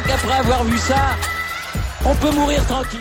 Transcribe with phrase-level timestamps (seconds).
[0.00, 1.16] crois qu'après avoir vu ça,
[2.04, 3.00] on peut mourir tranquille.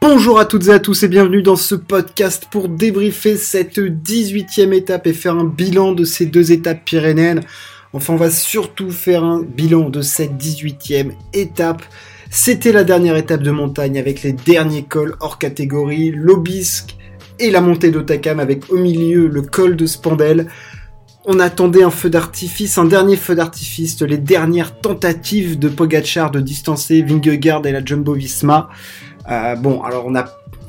[0.00, 4.72] Bonjour à toutes et à tous et bienvenue dans ce podcast pour débriefer cette 18e
[4.72, 7.42] étape et faire un bilan de ces deux étapes pyrénéennes.
[7.92, 11.82] Enfin, on va surtout faire un bilan de cette 18e étape.
[12.30, 16.96] C'était la dernière étape de montagne avec les derniers cols hors catégorie, l'Obisque
[17.38, 20.48] et la montée d'Otakam avec au milieu le col de Spandel.
[21.28, 26.40] On attendait un feu d'artifice, un dernier feu d'artifice, les dernières tentatives de Pogachar de
[26.40, 28.68] distancer Vingegaard et la Jumbo Visma.
[29.28, 30.06] Euh, bon, alors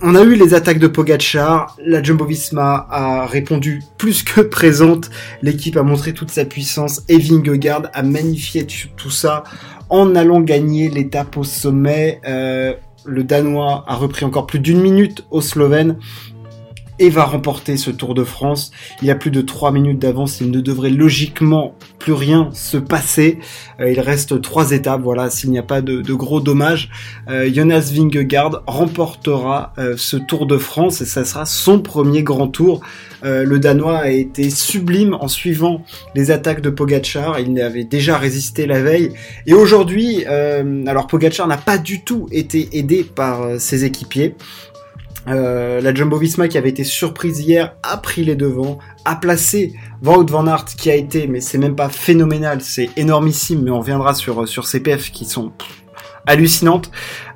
[0.02, 5.12] on a eu les attaques de Pogachar, la Jumbo Visma a répondu plus que présente,
[5.44, 9.44] l'équipe a montré toute sa puissance et Vingegaard a magnifié tout ça
[9.90, 12.20] en allant gagner l'étape au sommet.
[12.28, 12.74] Euh,
[13.06, 15.98] le Danois a repris encore plus d'une minute au Slovène
[17.00, 18.72] et va remporter ce Tour de France.
[19.02, 22.78] Il y a plus de 3 minutes d'avance, il ne devrait logiquement plus rien se
[22.78, 23.40] passer.
[23.80, 26.90] Euh, il reste trois étapes, voilà, s'il n'y a pas de, gros dommages.
[27.30, 32.48] Euh, Jonas Vingegaard remportera euh, ce Tour de France et ça sera son premier grand
[32.48, 32.82] tour.
[33.24, 35.84] le Danois a été sublime en suivant
[36.16, 37.40] les attaques de Pogachar.
[37.40, 39.10] Il avait déjà résisté la veille.
[39.46, 44.36] Et aujourd'hui, alors Pogachar n'a pas du tout été aidé par ses équipiers.
[45.28, 49.74] Euh, la Jumbo Visma qui avait été surprise hier a pris les devants, a placé
[50.02, 53.80] Wout van Aert qui a été, mais c'est même pas phénoménal, c'est énormissime, mais on
[53.80, 55.52] reviendra sur, sur ces PF qui sont
[56.26, 56.92] hallucinantes,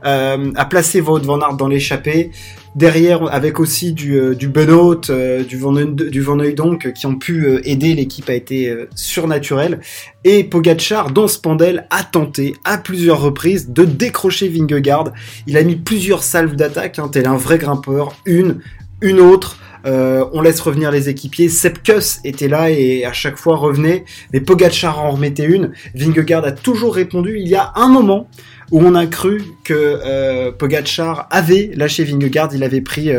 [0.06, 2.32] euh, a placé Wout van Aert dans l'échappée,
[2.76, 7.46] derrière avec aussi du, euh, du Benoît, euh, du Van, du donc qui ont pu
[7.46, 9.80] euh, aider l'équipe a été surnaturelle
[10.24, 15.12] et Pogachar dans ce pandel a tenté à plusieurs reprises de décrocher Vingegaard.
[15.48, 18.60] Il a mis plusieurs salves d'attaque, hein, tel un vrai grimpeur, une,
[19.02, 19.58] une autre.
[19.86, 21.50] On laisse revenir les équipiers.
[21.50, 25.72] Sepkus était là et à chaque fois revenait, mais Pogachar en remettait une.
[25.96, 27.38] Vingegaard a toujours répondu.
[27.40, 28.28] Il y a un moment
[28.72, 33.12] où on a cru que euh, Pogachar avait lâché Vingegaard, il avait pris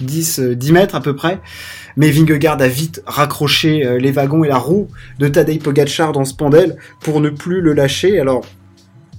[0.00, 1.40] 10, euh, 10 euh, mètres à peu près,
[1.96, 4.88] mais Vingegaard a vite raccroché les wagons et la roue
[5.18, 8.18] de Tadej Pogachar dans ce pandel pour ne plus le lâcher.
[8.18, 8.44] Alors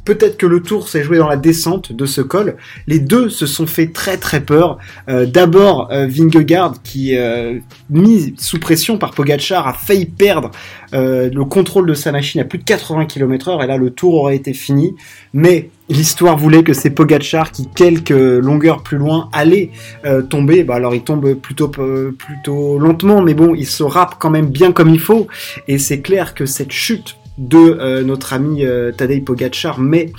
[0.06, 2.58] Peut-être que le tour s'est joué dans la descente de ce col.
[2.86, 4.78] Les deux se sont fait très très peur.
[5.10, 7.58] Euh, d'abord, euh, Vingegaard, qui, euh,
[7.90, 10.52] mis sous pression par Pogachar, a failli perdre
[10.94, 13.62] le contrôle de sa machine à plus de 80 km/h.
[13.62, 14.96] Et là, le tour aurait été fini.
[15.34, 19.72] Mais l'histoire voulait que c'est Pogachar qui, quelques longueurs plus loin, allait
[20.30, 20.64] tomber.
[20.64, 24.72] Bah, alors, il tombe plutôt, plutôt lentement, mais bon, il se rappe quand même bien
[24.72, 25.28] comme il faut.
[25.68, 30.12] Et c'est clair que cette chute de euh, notre ami euh, Tadej Pogacar, mais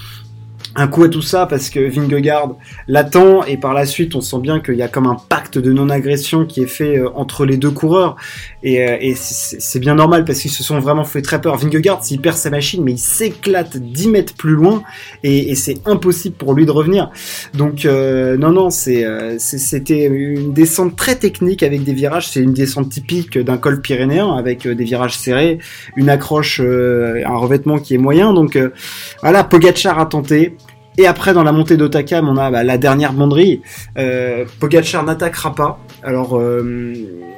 [0.77, 2.57] un coup à tout ça parce que Vingegaard
[2.87, 5.73] l'attend et par la suite on sent bien qu'il y a comme un pacte de
[5.73, 8.17] non-agression qui est fait euh, entre les deux coureurs
[8.63, 11.57] et, euh, c'est bien normal parce qu'ils se sont vraiment fait très peur.
[11.57, 14.83] Vingegaard s'il perd sa machine mais il s'éclate 10 mètres plus loin
[15.23, 17.11] et, c'est impossible pour lui de revenir.
[17.55, 19.07] Donc euh, non non c'est
[19.39, 24.35] c'était une descente très technique avec des virages, c'est une descente typique d'un col pyrénéen
[24.37, 25.59] avec des virages serrés,
[25.97, 28.59] une accroche, un revêtement qui est moyen donc
[29.23, 30.57] voilà Pogacar a tenté
[30.99, 33.61] et après, dans la montée d'Otakam, on a bah, la dernière banderie.
[33.99, 35.79] Euh, Pogacar n'attaquera pas.
[36.03, 36.95] Alors, euh,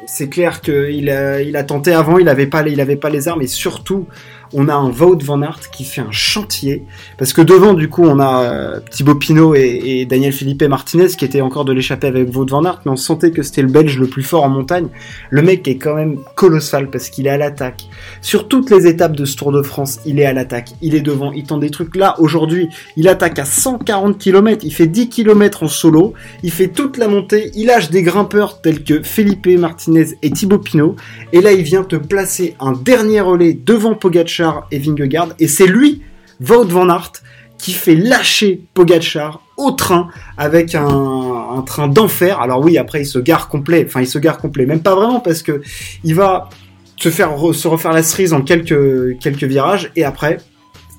[0.07, 2.63] c'est clair qu'il a, tenté avant, il n'avait pas,
[3.01, 4.07] pas les armes, et surtout,
[4.53, 6.85] on a un Wout van Aert qui fait un chantier,
[7.17, 11.25] parce que devant, du coup, on a euh, Thibaut Pinot et, Daniel Philippe Martinez qui
[11.25, 13.99] étaient encore de l'échapper avec Wout van Aert, mais on sentait que c'était le Belge
[13.99, 14.89] le plus fort en montagne.
[15.31, 17.89] Le mec est quand même colossal parce qu'il est à l'attaque.
[18.21, 21.01] Sur toutes les étapes de ce Tour de France, il est à l'attaque, il est
[21.01, 21.97] devant, il tend des trucs.
[21.97, 26.69] Là, aujourd'hui, il attaque à 140 km, il fait 10 km en solo, il fait
[26.69, 30.97] toute la montée, il lâche des grimpeurs tels que Felipe Martinez et Thibaut Pinot,
[31.33, 34.38] et là, il vient te placer un dernier relais devant Pogacar
[34.71, 36.03] et Vingegaard, et c'est lui,
[36.41, 37.13] Wout van Aert,
[37.59, 42.41] qui fait lâcher Pogachar au train avec un, train d'enfer.
[42.41, 45.21] Alors oui, après il se gare complet, enfin il se gare complet, même pas vraiment
[45.21, 45.61] parce que
[46.05, 46.49] il va
[46.97, 50.39] se faire se refaire la cerise en quelques virages et après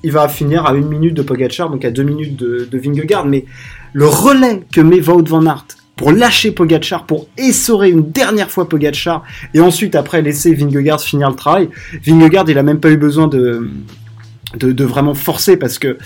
[0.02, 3.26] il va finir à une minute de Pogachar, donc à deux minutes de, de Vingegaard.
[3.26, 3.44] Mais
[3.92, 5.66] le relais que met Wout van Aert
[6.00, 11.28] pour lâcher Pogachar, pour essorer une dernière fois Pogachar, et ensuite après laisser Vingegaard finir
[11.28, 11.68] le travail.
[12.02, 13.68] Vingegaard, il a même pas eu besoin de,
[14.82, 15.98] vraiment forcer parce que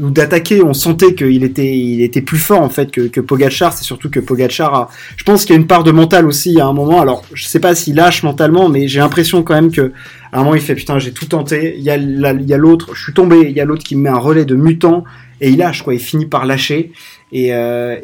[0.00, 3.72] ou d'attaquer, on sentait qu'il était, il était plus fort en fait que, que Pogachar.
[3.72, 6.60] C'est surtout que Pogachar a, je pense qu'il y a une part de mental aussi
[6.60, 7.00] à un moment.
[7.00, 9.92] Alors, je sais pas s'il lâche mentalement, mais j'ai l'impression quand même que
[10.32, 11.76] à un moment il fait putain, j'ai tout tenté.
[11.78, 13.46] Il y a, il y a l'autre, je suis tombé.
[13.48, 15.04] Il y a l'autre qui me met un relais de mutant
[15.40, 15.94] et il lâche quoi.
[15.94, 16.90] Il finit par lâcher
[17.32, 17.48] et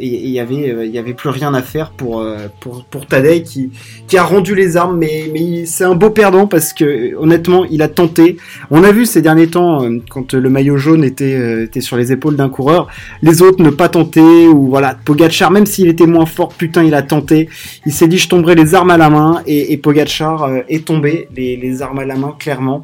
[0.01, 2.27] il y avait il y avait plus rien à faire pour
[2.61, 3.71] pour pour Tadej
[4.09, 7.89] qui a rendu les armes mais c'est un beau perdant parce que honnêtement il a
[7.89, 8.37] tenté.
[8.71, 12.49] On a vu ces derniers temps quand le maillot jaune était sur les épaules d'un
[12.49, 12.89] coureur
[13.23, 16.95] les autres ne pas tenter ou voilà Pogachar même s'il était moins fort putain il
[16.95, 17.49] a tenté.
[17.87, 21.29] Il s'est dit je tomberai les armes à la main et, et Pogachar est tombé
[21.35, 22.83] les armes à la main clairement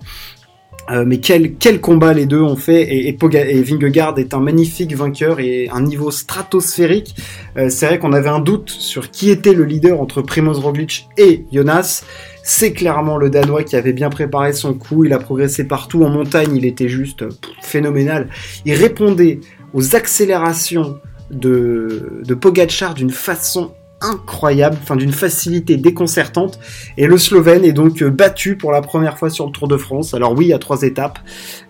[0.91, 4.95] euh, mais quel, quel combat les deux ont fait et, et, Vingegaard est un magnifique
[4.95, 7.15] vainqueur et un niveau stratosphérique.
[7.57, 11.09] Euh, c'est vrai qu'on avait un doute sur qui était le leader entre Primoz Roglic
[11.19, 12.05] et Jonas.
[12.43, 15.05] C'est clairement le Danois qui avait bien préparé son coup.
[15.05, 16.57] Il a progressé partout en montagne.
[16.57, 17.25] Il était juste
[17.61, 18.29] phénoménal.
[18.65, 19.41] Il répondait
[19.75, 20.99] aux accélérations
[21.31, 26.59] de, de Pogachar d'une façon incroyable, enfin d'une facilité déconcertante.
[26.97, 29.77] Et le Slovène est donc euh, battu pour la première fois sur le Tour de
[29.77, 30.15] France.
[30.15, 31.19] Alors oui, il y a trois étapes,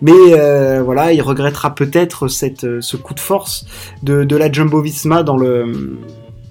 [0.01, 3.65] mais euh, voilà, il regrettera peut-être cette euh, ce coup de force
[4.03, 5.97] de, la Jumbo-Visma dans le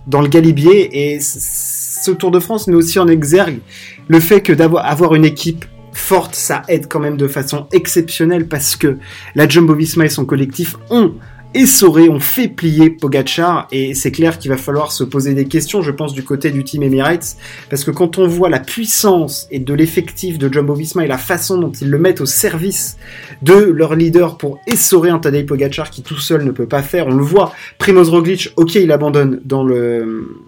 [0.06, 1.12] dans le Galibier.
[1.12, 3.60] Et ce Tour de France met aussi en exergue
[4.08, 8.46] le fait que d'avoir avoir une équipe forte, ça aide quand même de façon exceptionnelle
[8.46, 8.98] parce que
[9.34, 11.14] la Jumbo-Visma et son collectif ont
[11.54, 15.82] essoré, on fait plier Pogachar et c'est clair qu'il va falloir se poser des questions,
[15.82, 17.36] je pense, du côté du team Emirates,
[17.70, 21.18] parce que quand on voit la puissance et de l'effectif de Jumbo Visma et la
[21.18, 22.98] façon dont ils le mettent au service
[23.42, 27.06] de leur leader pour essorer un Tadej Pogachar qui tout seul ne peut pas faire,
[27.06, 30.44] on le voit, Primoz Roglic, ok, il abandonne dans le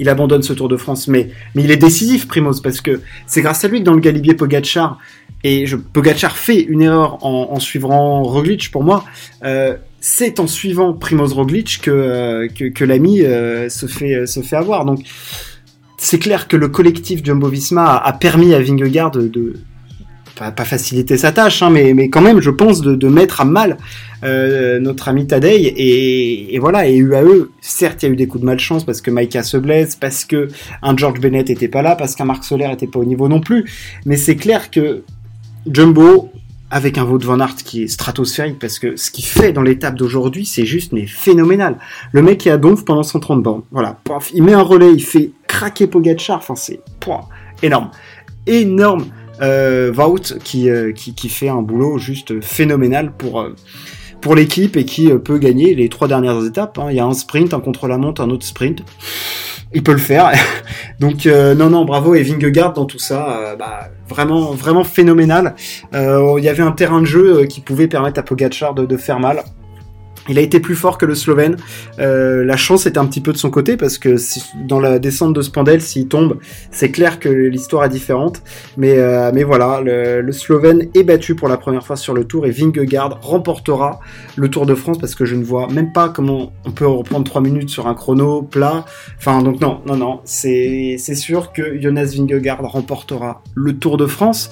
[0.00, 3.42] il abandonne ce Tour de France, mais, mais il est décisif, Primoz, parce que c'est
[3.42, 4.98] grâce à lui que dans le Galibier Pogachar,
[5.42, 9.04] et je, Pogachar fait une erreur en, en suivant Roglic pour moi,
[9.44, 14.40] euh, c'est en suivant Primoz Roglic que, euh, que, l'ami euh, se, fait, euh, se
[14.40, 14.84] fait avoir.
[14.84, 15.00] Donc
[15.96, 19.54] c'est clair que le collectif Jumbo-Visma a, permis à Vingegaard de,
[20.36, 23.76] pas, faciliter sa tâche, hein, mais, mais quand même, je pense, de, mettre à mal
[24.22, 25.62] notre ami Tadei.
[25.64, 29.00] Et, et, voilà, et UAE, certes, il y a eu des coups de malchance parce
[29.00, 30.48] que Maika se blesse, parce que
[30.82, 33.40] un George Bennett était pas là, parce qu'un Marc Soler était pas au niveau non
[33.40, 33.68] plus.
[34.06, 35.02] Mais c'est clair que
[35.66, 36.30] Jumbo
[36.70, 39.94] avec un Wout van Aert qui est stratosphérique parce que ce qu'il fait dans l'étape
[39.94, 41.78] d'aujourd'hui, c'est juste mais phénoménal.
[42.12, 43.62] Le mec est à donf pendant 130 bornes.
[43.70, 43.98] Voilà,
[44.34, 46.80] il met un relais, il fait craquer Pogacar, enfin c'est
[47.62, 47.90] énorme.
[48.46, 49.06] Énorme
[49.40, 53.54] euh, euh, qui, qui, fait un boulot juste phénoménal pour euh,
[54.20, 56.78] pour l'équipe et qui euh, peut gagner les trois dernières étapes.
[56.78, 56.88] Hein.
[56.90, 58.82] Il y a un sprint, un contre-la-montre, un autre sprint
[59.74, 60.32] il peut le faire.
[61.00, 65.54] Donc euh, non non bravo et Vingegaard dans tout ça, euh, bah, vraiment vraiment phénoménal.
[65.94, 68.96] Euh, il y avait un terrain de jeu qui pouvait permettre à Pogacar de, de
[68.96, 69.42] faire mal.
[70.28, 71.56] Il a été plus fort que le Slovène.
[71.98, 74.16] Euh, la chance était un petit peu de son côté parce que
[74.66, 76.38] dans la descente de Spandel, s'il tombe,
[76.70, 78.42] c'est clair que l'histoire est différente.
[78.76, 82.46] Mais, euh, mais voilà, le, Slovène est battu pour la première fois sur le Tour
[82.46, 84.00] et Vingegaard remportera
[84.36, 87.24] le Tour de France parce que je ne vois même pas comment on peut reprendre
[87.24, 88.84] 3 minutes sur un chrono plat.
[89.18, 94.50] Enfin donc non, non, non, c'est sûr que Jonas Vingegaard remportera le Tour de France.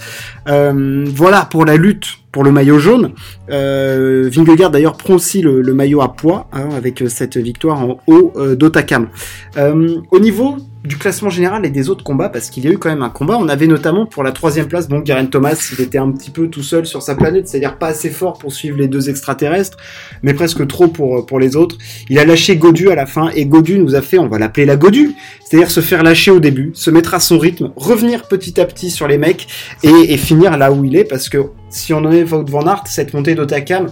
[0.48, 3.12] Euh, voilà pour la lutte le maillot jaune.
[3.50, 4.30] Euh,
[4.70, 9.08] d'ailleurs prend aussi le, maillot à poids hein, avec cette victoire en haut euh, d'Otakam.
[9.56, 10.56] Euh, au niveau
[10.86, 13.10] du classement général et des autres combats, parce qu'il y a eu quand même un
[13.10, 16.30] combat, on avait notamment pour la troisième place, bon, Garen Thomas, il était un petit
[16.30, 19.76] peu tout seul sur sa planète, c'est-à-dire pas assez fort pour suivre les deux extraterrestres,
[20.22, 21.76] mais presque trop pour, pour les autres.
[22.08, 24.66] Il a lâché Godu à la fin, et Godu nous a fait, on va l'appeler
[24.66, 28.60] la Godu, c'est-à-dire se faire lâcher au début, se mettre à son rythme, revenir petit
[28.60, 29.48] à petit sur les mecs,
[29.82, 31.38] et, finir là où il est, parce que
[31.68, 33.88] si on en est Van Aert, cette montée d'Otakam,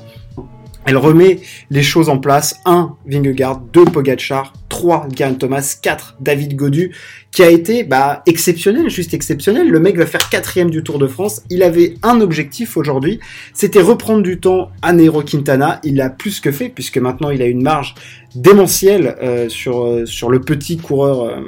[0.86, 2.60] elle remet les choses en place.
[2.64, 2.96] 1.
[3.06, 3.84] Vingegaard, 2.
[3.86, 5.08] Pogachar, 3.
[5.10, 6.16] Garen Thomas, 4.
[6.20, 6.94] David Godu,
[7.32, 9.68] qui a été bah, exceptionnel, juste exceptionnel.
[9.68, 11.42] Le mec va faire quatrième du Tour de France.
[11.50, 13.20] Il avait un objectif aujourd'hui,
[13.52, 15.80] c'était reprendre du temps à Nero Quintana.
[15.84, 17.94] Il l'a plus que fait, puisque maintenant il a une marge
[18.34, 21.40] démentielle euh, sur, euh, sur le petit coureur euh,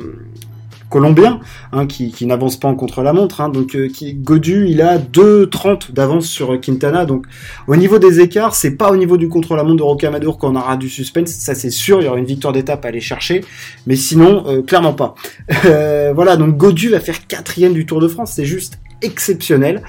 [0.90, 1.40] colombien,
[1.72, 3.40] hein, qui, n'avance pas en contre-la-montre.
[3.40, 7.04] Hein, donc euh, qui, Godu, il a 2,30 d'avance sur Quintana.
[7.04, 7.26] Donc
[7.66, 10.88] au niveau des écarts, c'est pas au niveau du contre-la-montre de Rocamadour qu'on aura du
[10.88, 13.44] suspense, ça c'est sûr, il y aura une victoire d'étape à aller chercher,
[13.86, 15.14] mais sinon, euh, clairement pas.
[15.64, 19.82] Euh, voilà, donc Godu va faire quatrième du Tour de France, c'est juste exceptionnel.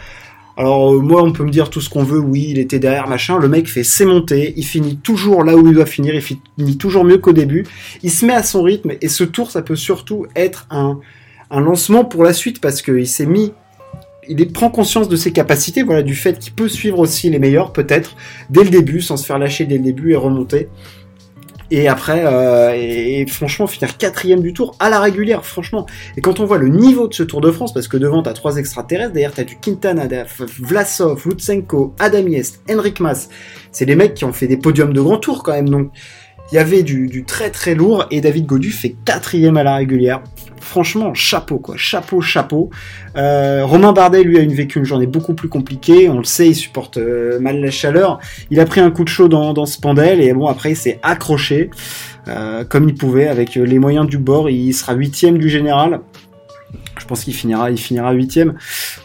[0.58, 3.08] Alors euh, moi on peut me dire tout ce qu'on veut, oui il était derrière
[3.08, 6.22] machin, le mec fait ses montées, il finit toujours là où il doit finir, il
[6.22, 7.66] finit toujours mieux qu'au début,
[8.02, 11.00] il se met à son rythme et ce tour ça peut surtout être un,
[11.52, 13.54] un lancement pour la suite parce qu'il s'est mis
[14.30, 17.72] il prend conscience de ses capacités, voilà, du fait qu'il peut suivre aussi les meilleurs,
[17.72, 18.16] peut-être,
[18.50, 20.68] dès le début, sans se faire lâcher dès le début et remonter.
[21.70, 25.86] Et après, euh, et, franchement, finir quatrième du tour à la régulière, franchement.
[26.16, 28.34] Et quand on voit le niveau de ce Tour de France, parce que devant t'as
[28.34, 30.08] trois extraterrestres, derrière t'as du Quintana,
[30.60, 33.30] Vlasov, Lutsenko, Adam Yest, Henrik Mas,
[33.72, 35.70] c'est les mecs qui ont fait des podiums de grand tour quand même.
[35.70, 35.92] Donc
[36.52, 40.22] il y avait du, très très lourd et David Godu fait quatrième à la régulière.
[40.78, 42.70] Franchement, chapeau quoi, chapeau, chapeau.
[43.16, 46.08] Euh, Romain Bardet, lui, a une vécu une journée beaucoup plus compliquée.
[46.08, 48.20] On le sait, il supporte euh, mal la chaleur.
[48.52, 51.00] Il a pris un coup de chaud dans, ce pandel et bon après il s'est
[51.02, 51.72] accroché
[52.28, 54.52] euh, comme il pouvait avec les moyens du bord.
[54.52, 56.02] Il sera huitième du général.
[57.00, 58.54] Je pense qu'il finira, il finira huitième.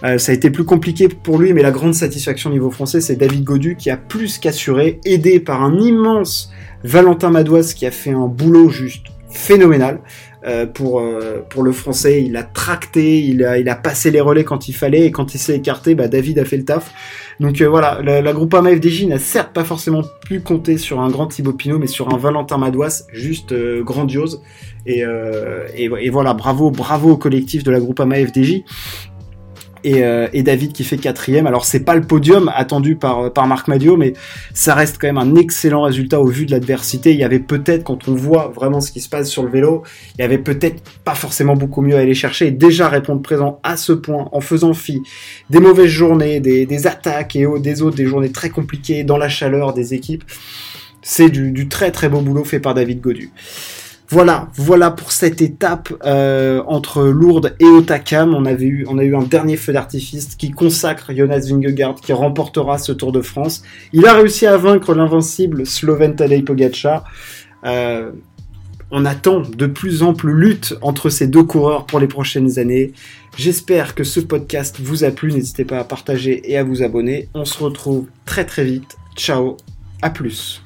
[0.03, 3.17] Ça a été plus compliqué pour lui, mais la grande satisfaction au niveau français, c'est
[3.17, 6.53] David Godu qui a plus qu'assuré, aidé par un immense
[6.85, 10.01] Valentin Madouas qui a fait un boulot juste phénoménal.
[10.45, 14.21] Euh, pour, euh, pour le français, il a tracté, il a, il a passé les
[14.21, 16.93] relais quand il fallait, et quand il s'est écarté, bah, David a fait le taf.
[17.39, 21.11] Donc euh, voilà, la, la Groupama FDJ n'a certes pas forcément pu compter sur un
[21.11, 24.43] grand Thibaut Pinot, mais sur un Valentin Madouas juste grandiose.
[24.85, 25.05] Et,
[25.77, 28.65] et, et, voilà, bravo, bravo au collectif de la Groupama FDJ.
[29.87, 31.47] Euh, et, David qui fait quatrième.
[31.47, 34.13] Alors c'est pas le podium attendu par, par Marc Madio, mais
[34.55, 37.13] ça reste quand même un excellent résultat au vu de l'adversité.
[37.13, 39.83] Il y avait peut-être, quand on voit vraiment ce qui se passe sur le vélo,
[40.17, 43.61] il y avait peut-être pas forcément beaucoup mieux à aller chercher et déjà répondre présent
[43.63, 45.01] à ce point en faisant fi
[45.51, 49.29] des mauvaises journées, des, des attaques et des autres, des journées très compliquées dans la
[49.29, 50.25] chaleur des équipes.
[51.03, 53.33] C'est du, du très très beau boulot fait par David Godu.
[54.13, 58.35] Voilà, voilà pour cette étape euh, entre Lourdes et Otakam.
[58.35, 63.11] On, a eu un dernier feu d'artifice qui consacre Jonas Vingegaard, qui remportera ce Tour
[63.11, 63.63] de France.
[63.95, 67.05] Il a réussi à vaincre l'invincible Sloven Tadej Pogacar.
[67.65, 68.11] Euh,
[68.91, 72.93] on attend de plus amples luttes entre ces deux coureurs pour les prochaines années.
[73.39, 75.33] J'espère que ce podcast vous a plu.
[75.33, 77.31] N'hésitez pas à partager et à vous abonner.
[77.33, 78.99] On se retrouve très très vite.
[79.17, 79.57] Ciao,
[80.03, 80.63] à plus.